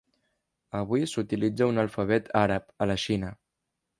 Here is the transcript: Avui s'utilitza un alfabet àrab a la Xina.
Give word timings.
Avui 0.79 1.03
s'utilitza 1.11 1.67
un 1.73 1.77
alfabet 1.83 2.33
àrab 2.43 2.67
a 2.87 2.91
la 2.93 2.99
Xina. 3.07 3.33